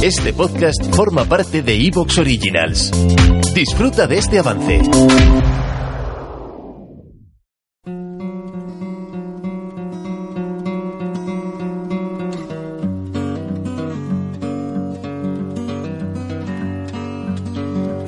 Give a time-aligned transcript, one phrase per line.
[0.00, 2.92] Este podcast forma parte de Evox Originals.
[3.52, 4.80] Disfruta de este avance.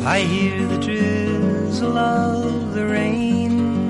[0.07, 0.79] I hear the
[1.83, 3.81] of the rain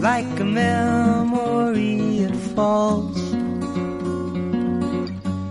[0.00, 3.25] like a memory it falls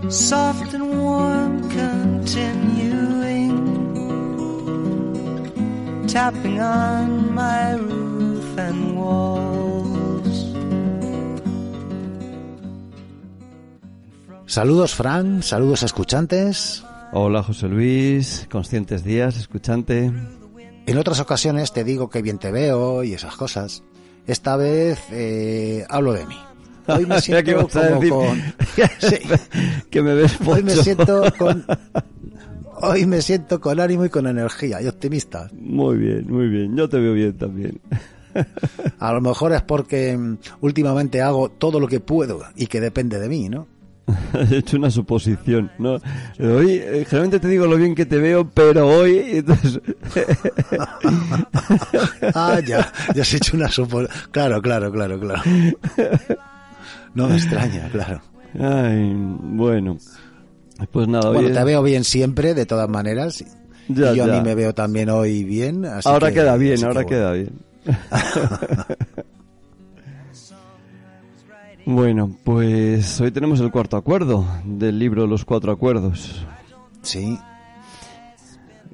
[0.08, 3.50] soft and warm continuing
[6.06, 9.56] tapping on my roof and walls
[14.46, 15.42] Saludos, Fran.
[15.42, 16.84] Saludos, escuchantes.
[17.12, 20.12] Hola José Luis, conscientes días, escuchante.
[20.86, 23.82] En otras ocasiones te digo que bien te veo y esas cosas.
[24.26, 26.38] Esta vez eh, hablo de mí.
[26.86, 28.42] Hoy me siento como con...
[28.98, 29.16] Sí.
[29.90, 31.64] que me ves Hoy me siento con...
[32.82, 35.48] Hoy me siento con ánimo y con energía y optimista.
[35.58, 36.76] Muy bien, muy bien.
[36.76, 37.80] Yo te veo bien también.
[38.98, 43.18] A lo mejor es porque mm, últimamente hago todo lo que puedo y que depende
[43.18, 43.66] de mí, ¿no?
[44.50, 45.94] He hecho una suposición, ¿no?
[46.38, 49.80] Hoy, eh, generalmente te digo lo bien que te veo, pero hoy, entonces,
[52.34, 54.02] Ah, ya, ya has hecho una supo...
[54.30, 55.42] Claro, claro, claro, claro.
[57.14, 58.20] No me extraña, claro.
[58.58, 59.96] ay, bueno.
[60.92, 63.42] Pues nada, hoy Bueno, es- te veo bien siempre, de todas maneras.
[63.88, 64.32] Ya, y yo a ya.
[64.34, 65.84] mí me veo también hoy bien.
[65.86, 67.08] así ahora que- queda bien, así que ahora bueno.
[67.08, 67.52] queda bien.
[71.86, 76.44] bueno, pues hoy tenemos el cuarto acuerdo del libro Los Cuatro Acuerdos.
[77.02, 77.38] Sí,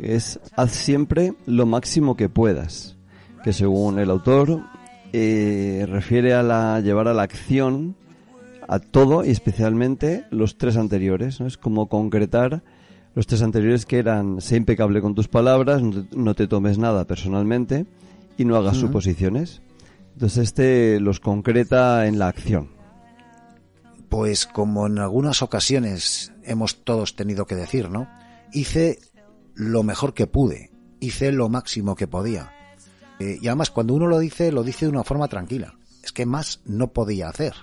[0.01, 2.97] es haz siempre lo máximo que puedas,
[3.45, 4.61] que según el autor
[5.13, 7.97] eh, refiere a la llevar a la acción
[8.69, 11.47] a todo y especialmente los tres anteriores, ¿no?
[11.47, 12.63] Es como concretar
[13.15, 16.79] los tres anteriores que eran sé impecable con tus palabras, no te, no te tomes
[16.79, 17.87] nada personalmente
[18.39, 19.61] y no hagas suposiciones.
[20.15, 22.71] Entonces este los concreta en la acción.
[24.09, 28.09] pues como en algunas ocasiones hemos todos tenido que decir, ¿no?
[28.53, 28.99] Hice
[29.55, 30.71] lo mejor que pude,
[31.01, 32.53] hice lo máximo que podía.
[33.23, 35.75] Eh, y además cuando uno lo dice, lo dice de una forma tranquila.
[36.03, 37.55] Es que más no podía hacer.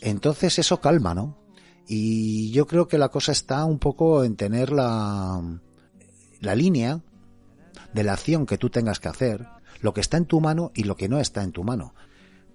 [0.00, 1.38] Entonces eso calma, ¿no?
[1.86, 5.40] Y yo creo que la cosa está un poco en tener la,
[6.40, 7.00] la línea
[7.94, 9.46] de la acción que tú tengas que hacer,
[9.80, 11.94] lo que está en tu mano y lo que no está en tu mano.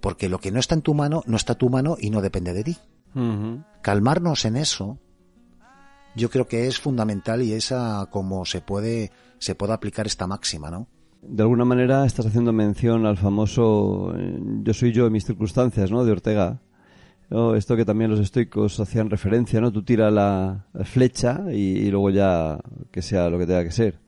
[0.01, 2.21] Porque lo que no está en tu mano no está en tu mano y no
[2.21, 2.77] depende de ti.
[3.81, 4.99] Calmarnos en eso,
[6.13, 10.27] yo creo que es fundamental y es a como se puede, se puede aplicar esta
[10.27, 10.89] máxima, ¿no?
[11.21, 15.91] De alguna manera estás haciendo mención al famoso eh, yo soy yo en mis circunstancias,
[15.91, 16.03] ¿no?
[16.03, 16.61] De Ortega.
[17.29, 17.55] ¿no?
[17.55, 19.71] Esto que también los estoicos hacían referencia, ¿no?
[19.71, 22.59] Tú tira la, flecha y, y luego ya
[22.91, 23.99] que sea lo que tenga que ser.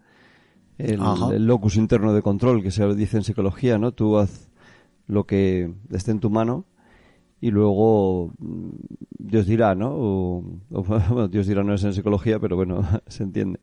[0.78, 3.92] El, locus interno de control, que se dice en psicología, ¿no?
[3.92, 4.50] Tú haz
[5.08, 6.66] lo que esté en tu mano
[7.40, 8.70] y luego mm,
[9.20, 9.92] Dios dirá, ¿no?
[9.92, 13.60] O, o, bueno, Dios dirá no es en psicología, pero bueno, se entiende.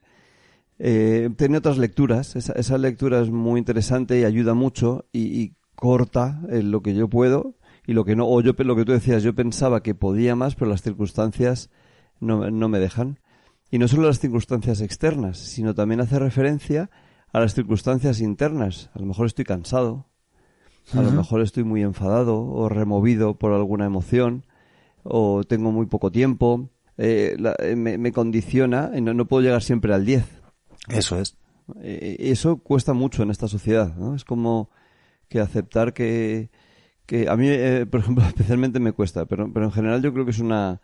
[0.82, 5.54] Eh, tiene otras lecturas, esa, esa lectura es muy interesante y ayuda mucho y, y
[5.74, 7.54] corta eh, lo que yo puedo
[7.86, 10.54] y lo que no, o yo lo que tú decías, yo pensaba que podía más,
[10.54, 11.68] pero las circunstancias
[12.18, 13.18] no, no me dejan.
[13.70, 16.90] Y no solo las circunstancias externas, sino también hace referencia
[17.32, 18.90] a las circunstancias internas.
[18.94, 20.06] A lo mejor estoy cansado,
[20.94, 24.44] a lo mejor estoy muy enfadado o removido por alguna emoción,
[25.02, 29.62] o tengo muy poco tiempo, eh, la- eh, me, me condiciona no, no puedo llegar
[29.62, 30.24] siempre al 10.
[30.88, 31.36] Eso es.
[31.80, 34.14] Eh, eso cuesta mucho en esta sociedad, ¿no?
[34.14, 34.70] Es como
[35.28, 36.50] que aceptar que,
[37.06, 40.24] que a mí, eh, por ejemplo, especialmente me cuesta, pero, pero en general yo creo
[40.24, 40.80] que es una,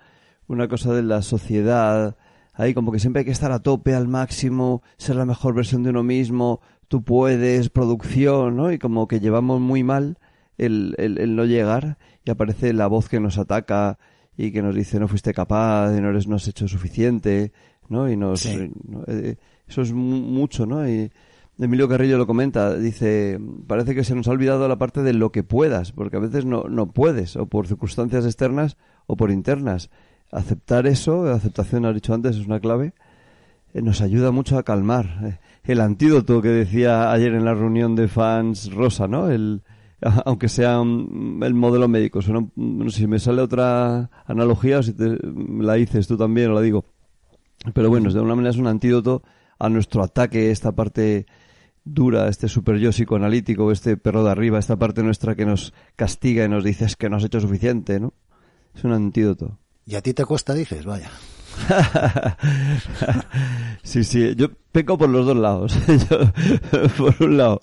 [0.46, 2.16] una cosa de la sociedad,
[2.52, 5.82] ahí como que siempre hay que estar a tope, al máximo, ser la mejor versión
[5.82, 8.72] de uno mismo, tú puedes, producción, ¿no?
[8.72, 10.18] Y como que llevamos muy mal
[10.58, 13.98] el, el, el no llegar y aparece la voz que nos ataca
[14.36, 17.52] y que nos dice no fuiste capaz, no eres, no has hecho suficiente,
[17.90, 18.10] ¿no?
[18.10, 18.70] Y nos, Sí.
[18.88, 19.04] ¿no?
[19.06, 19.36] Eh,
[19.68, 20.88] eso es mu- mucho, ¿no?
[20.88, 21.10] Y
[21.58, 25.32] Emilio Carrillo lo comenta, dice, parece que se nos ha olvidado la parte de lo
[25.32, 29.90] que puedas, porque a veces no, no puedes, o por circunstancias externas o por internas.
[30.30, 32.92] Aceptar eso, aceptación, has dicho antes, es una clave,
[33.74, 35.18] eh, nos ayuda mucho a calmar.
[35.24, 35.38] Eh,
[35.72, 39.30] el antídoto que decía ayer en la reunión de fans Rosa, ¿no?
[39.30, 39.62] El,
[40.26, 42.20] aunque sea un- el modelo médico.
[42.20, 45.18] Suena- no sé si me sale otra analogía o si te-
[45.58, 46.84] la dices tú también o la digo.
[47.74, 49.22] Pero bueno, de alguna manera es un antídoto
[49.58, 51.26] a nuestro ataque, esta parte
[51.84, 56.44] dura, este super yo psicoanalítico, este perro de arriba, esta parte nuestra que nos castiga
[56.44, 58.12] y nos dice "Es que no has hecho suficiente, ¿no?
[58.74, 59.58] Es un antídoto.
[59.86, 60.84] ¿Y a ti te cuesta, dices?
[60.84, 61.10] Vaya.
[63.82, 65.74] sí, sí, yo peco por los dos lados.
[66.10, 66.18] Yo,
[66.98, 67.60] por un lado,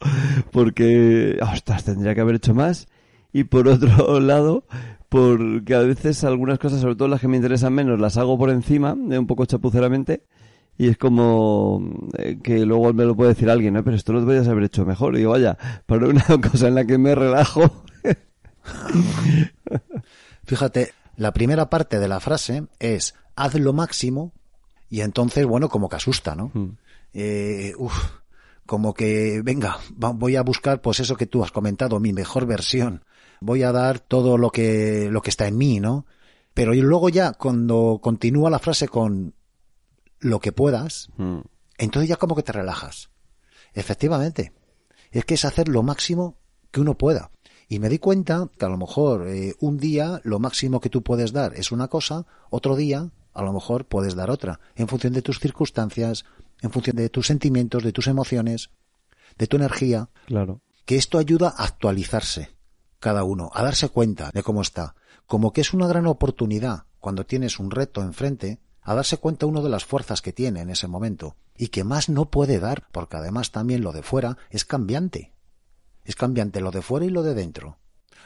[0.52, 2.88] porque, ostras, tendría que haber hecho más.
[3.32, 4.66] Y por otro lado,
[5.14, 8.50] porque a veces algunas cosas, sobre todo las que me interesan menos, las hago por
[8.50, 10.24] encima, de un poco chapuceramente.
[10.76, 11.84] Y es como
[12.18, 13.84] eh, que luego me lo puede decir alguien, ¿no?
[13.84, 15.14] Pero esto lo deberías haber hecho mejor.
[15.14, 15.56] Y digo, vaya,
[15.86, 17.84] para una cosa en la que me relajo.
[20.46, 24.34] Fíjate, la primera parte de la frase es haz lo máximo
[24.90, 26.52] y entonces, bueno, como que asusta, ¿no?
[27.14, 27.96] Eh, uf,
[28.66, 33.04] como que, venga, voy a buscar, pues eso que tú has comentado, mi mejor versión.
[33.46, 36.06] Voy a dar todo lo que, lo que está en mí, ¿no?
[36.54, 39.34] Pero y luego ya, cuando continúa la frase con
[40.20, 41.40] lo que puedas, Mm.
[41.78, 43.10] entonces ya como que te relajas.
[43.74, 44.54] Efectivamente.
[45.12, 46.38] Es que es hacer lo máximo
[46.72, 47.32] que uno pueda.
[47.68, 51.02] Y me di cuenta que a lo mejor eh, un día lo máximo que tú
[51.04, 55.12] puedes dar es una cosa, otro día a lo mejor puedes dar otra, en función
[55.14, 56.24] de tus circunstancias,
[56.62, 58.70] en función de tus sentimientos, de tus emociones,
[59.40, 60.62] de tu energía, Claro.
[60.86, 62.53] que esto ayuda a actualizarse
[63.04, 64.96] cada uno, a darse cuenta de cómo está.
[65.28, 69.62] Como que es una gran oportunidad cuando tienes un reto enfrente, a darse cuenta uno
[69.62, 73.18] de las fuerzas que tiene en ese momento y que más no puede dar, porque
[73.18, 75.34] además también lo de fuera es cambiante.
[76.06, 77.78] Es cambiante lo de fuera y lo de dentro.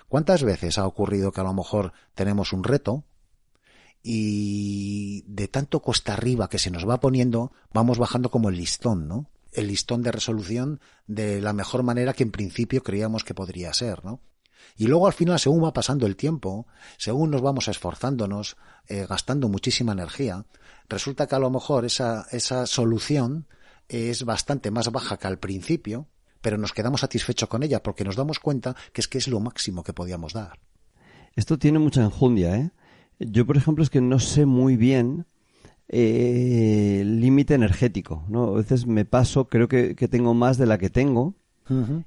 [0.10, 3.04] ¿Cuántas veces ha ocurrido que a lo mejor tenemos un reto
[4.04, 9.08] y de tanto cuesta arriba que se nos va poniendo, vamos bajando como el listón,
[9.08, 9.32] ¿no?
[9.52, 14.06] El listón de resolución de la mejor manera que en principio creíamos que podría ser,
[14.06, 14.22] ¿no?
[14.78, 16.68] Y luego al final, según va pasando el tiempo,
[16.98, 18.58] según nos vamos esforzándonos,
[18.88, 20.46] eh, gastando muchísima energía,
[20.88, 23.48] resulta que a lo mejor esa, esa solución
[23.90, 26.08] es bastante más baja que al principio,
[26.42, 29.40] pero nos quedamos satisfechos con ella porque nos damos cuenta que es que es lo
[29.40, 30.60] máximo que podíamos dar.
[31.36, 32.72] Esto tiene mucha enjundia, ¿eh?
[33.20, 35.26] Yo, por ejemplo, es que no sé muy bien
[35.88, 38.50] eh, el límite energético, ¿no?
[38.50, 41.36] A veces me paso, creo que, que tengo más de la que tengo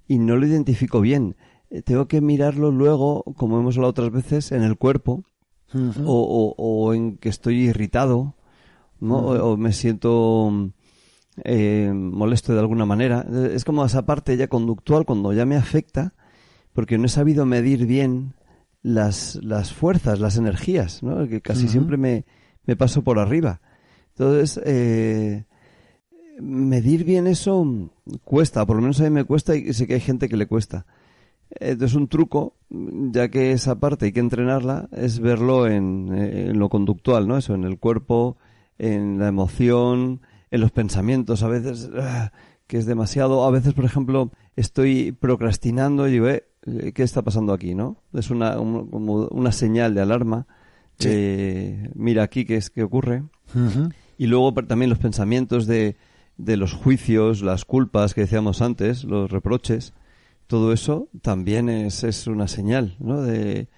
[0.08, 1.36] y no lo identifico bien.
[1.70, 5.24] Eh, tengo que mirarlo luego, como hemos hablado otras veces, en el cuerpo
[6.04, 8.34] o, o- o en que estoy irritado,
[9.00, 9.18] ¿no?
[9.18, 10.50] o, o me siento
[11.44, 13.24] eh, molesto de alguna manera.
[13.32, 16.12] Eh, Es como esa parte ya conductual cuando ya me afecta,
[16.72, 18.34] porque no he sabido medir bien
[18.82, 21.28] las, las fuerzas, las energías, ¿no?
[21.28, 22.24] Que casi siempre me,
[22.66, 23.60] me paso por arriba.
[24.16, 25.44] Entonces, eh,
[26.40, 27.90] medir bien eso
[28.24, 30.46] cuesta, por lo menos a mí me cuesta y sé que hay gente que le
[30.46, 30.86] cuesta.
[31.58, 36.58] Entonces un truco, ya que esa parte hay que entrenarla, es verlo en, eh, en
[36.58, 37.36] lo conductual, ¿no?
[37.36, 38.36] Eso, en el cuerpo,
[38.78, 40.20] en la emoción,
[40.50, 42.32] en los pensamientos, a veces ah,
[42.66, 46.44] que es demasiado, a veces, por ejemplo, estoy procrastinando y digo, eh,
[46.94, 47.96] ¿qué está pasando aquí, no?
[48.12, 50.46] Es una, un- como una señal de alarma.
[51.10, 53.22] de, mira aquí qué es que ocurre.
[54.18, 55.96] Y luego también los pensamientos de,
[56.36, 59.94] de los juicios, las culpas que decíamos antes, los reproches,
[60.50, 63.22] todo eso también es, es una señal, ¿no?
[63.22, 63.68] De,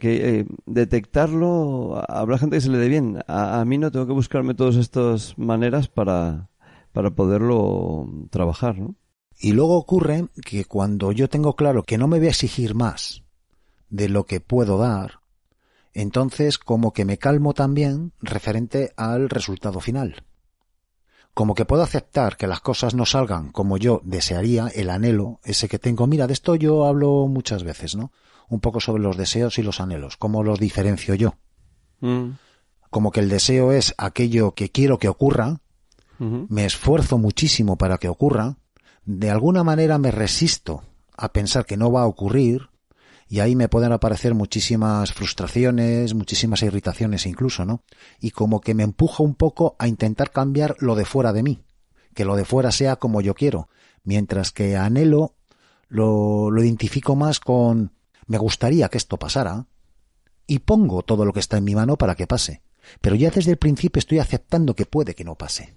[0.00, 3.18] que eh, detectarlo, habrá gente que se le dé bien.
[3.26, 6.50] A, a mí no tengo que buscarme todas estas maneras para,
[6.92, 8.94] para poderlo trabajar, ¿no?
[9.40, 13.24] Y luego ocurre que cuando yo tengo claro que no me voy a exigir más
[13.90, 15.18] de lo que puedo dar,
[15.94, 20.22] entonces como que me calmo también referente al resultado final.
[21.34, 25.68] Como que puedo aceptar que las cosas no salgan como yo desearía, el anhelo, ese
[25.68, 26.06] que tengo.
[26.06, 28.12] Mira, de esto yo hablo muchas veces, ¿no?
[28.48, 31.34] Un poco sobre los deseos y los anhelos, cómo los diferencio yo.
[32.00, 32.30] Mm,
[32.90, 35.60] Como que el deseo es aquello que quiero que ocurra,
[36.20, 38.56] me esfuerzo muchísimo para que ocurra,
[39.04, 40.82] de alguna manera me resisto
[41.16, 42.70] a pensar que no va a ocurrir,
[43.34, 47.82] y ahí me pueden aparecer muchísimas frustraciones, muchísimas irritaciones incluso, ¿no?
[48.20, 51.64] Y como que me empuja un poco a intentar cambiar lo de fuera de mí,
[52.14, 53.68] que lo de fuera sea como yo quiero,
[54.04, 55.34] mientras que anhelo
[55.88, 57.90] lo, lo identifico más con
[58.28, 59.66] me gustaría que esto pasara,
[60.46, 62.62] y pongo todo lo que está en mi mano para que pase.
[63.00, 65.74] Pero ya desde el principio estoy aceptando que puede que no pase.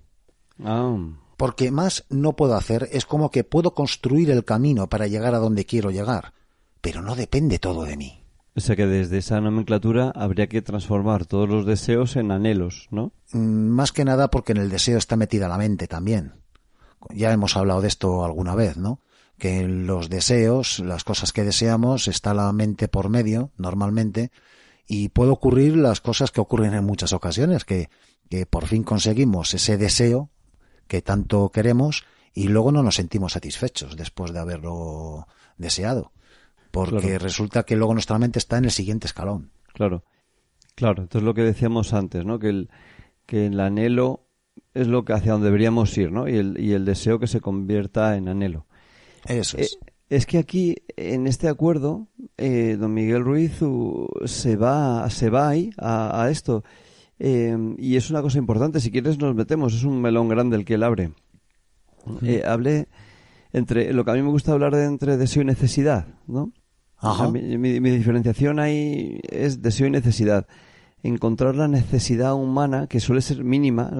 [0.64, 0.96] Ah,
[1.38, 5.40] Porque más no puedo hacer, es como que puedo construir el camino para llegar a
[5.40, 6.36] donde quiero llegar,
[6.82, 8.24] pero no depende todo de mí.
[8.56, 13.12] O sea que desde esa nomenclatura habría que transformar todos los deseos en anhelos, ¿no?
[13.32, 16.34] Mm, Más que nada porque en el deseo está metida la mente también.
[17.12, 19.00] Ya hemos hablado de esto alguna vez, ¿no?
[19.38, 24.32] Que en los deseos, las cosas que deseamos, está la mente por medio, normalmente,
[24.88, 27.92] y puede ocurrir las cosas que ocurren en muchas ocasiones, que,
[28.28, 30.32] que por fin conseguimos ese deseo
[30.88, 36.12] que tanto queremos y luego no nos sentimos satisfechos después de haberlo deseado.
[36.86, 37.20] Porque Claro.
[37.24, 39.52] resulta que luego nuestra mente está en el siguiente escalón.
[39.74, 40.04] Claro.
[40.76, 42.38] Claro, entonces lo que decíamos antes, ¿no?
[42.40, 42.70] Que el,
[43.26, 44.26] que el anhelo
[44.74, 46.28] es lo que hacia donde deberíamos ir, ¿no?
[46.28, 48.66] Y el, y el deseo que se convierta en anhelo.
[49.26, 49.80] Eso Eh, es.
[50.10, 52.08] es que aquí, en este acuerdo,
[52.38, 56.64] eh, don Miguel Ruiz uh, se va, se va ahí a, a esto.
[57.20, 60.66] Eh, y es una cosa importante, si quieres nos metemos, es un melón grande el
[60.66, 61.12] que él abre.
[62.22, 62.88] Eh, hablé
[63.52, 66.52] entre lo que a mí me gusta hablar de entre deseo y necesidad, ¿no?
[67.00, 67.32] O sea, Ajá.
[67.32, 70.48] mi, mi- mi diferenciación ahí es deseo y necesidad.
[71.04, 73.92] Encontrar la necesidad humana, que suele ser mínima,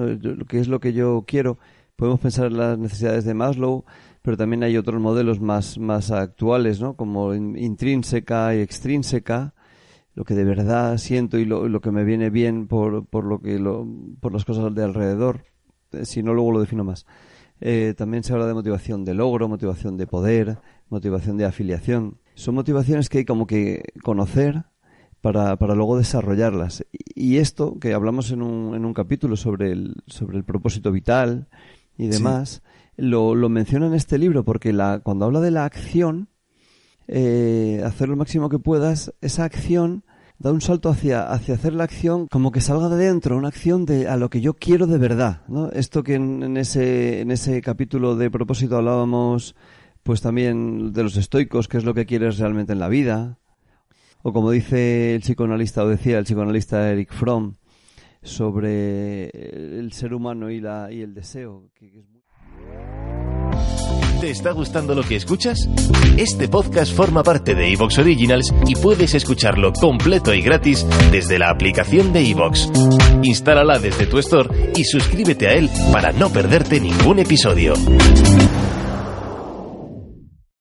[0.48, 1.58] que es lo que yo quiero.
[1.96, 3.84] Podemos pensar en las necesidades de Maslow,
[4.22, 6.94] pero también hay otros modelos más, más actuales, ¿no?
[6.94, 9.54] Como in- intrínseca y extrínseca,
[10.14, 13.40] lo que de verdad siento y lo, lo que me viene bien por, por, lo
[13.40, 13.86] que lo-
[14.20, 15.44] por las cosas de alrededor.
[15.92, 17.06] Eh, Si no, luego lo defino más.
[17.60, 20.58] Eh, también se habla de motivación de logro, motivación de poder,
[20.90, 22.18] motivación de afiliación.
[22.38, 24.62] Son motivaciones que hay como que conocer
[25.20, 26.84] para, para luego desarrollarlas.
[26.92, 31.48] Y esto, que hablamos en un, en un capítulo sobre el, sobre el propósito vital
[31.96, 32.62] y demás,
[32.96, 36.28] lo, lo menciona en este libro porque la, cuando habla de la acción,
[37.08, 40.04] eh, hacer lo máximo que puedas, esa acción
[40.38, 43.84] da un salto hacia, hacia hacer la acción como que salga de dentro, una acción
[43.84, 45.72] de a lo que yo quiero de verdad, ¿no?
[45.72, 49.56] Esto que en, en ese, en ese capítulo de propósito hablábamos,
[50.08, 53.36] pues también de los estoicos, qué es lo que quieres realmente en la vida,
[54.22, 57.56] o como dice el psicoanalista, o decía el psicoanalista Eric Fromm,
[58.22, 61.68] sobre el ser humano y, la, y el deseo.
[64.18, 65.68] ¿Te está gustando lo que escuchas?
[66.16, 71.50] Este podcast forma parte de Evox Originals y puedes escucharlo completo y gratis desde la
[71.50, 72.72] aplicación de Evox.
[73.22, 77.74] Instálala desde tu store y suscríbete a él para no perderte ningún episodio.